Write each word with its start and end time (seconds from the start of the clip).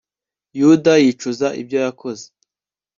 yuda 0.59 0.93
yicuza 1.03 1.47
ibyo 1.61 1.77
yakoze 1.85 2.25